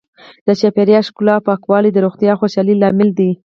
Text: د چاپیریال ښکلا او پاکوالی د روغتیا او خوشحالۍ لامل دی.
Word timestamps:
د 0.47 0.47
چاپیریال 0.59 1.03
ښکلا 1.09 1.33
او 1.37 1.45
پاکوالی 1.47 1.89
د 1.93 1.97
روغتیا 2.05 2.31
او 2.33 2.39
خوشحالۍ 2.41 2.75
لامل 2.81 3.09
دی. 3.19 3.31